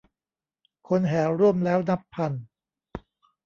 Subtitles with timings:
[0.87, 2.33] คนแห่ร่วมแล้วนับพัน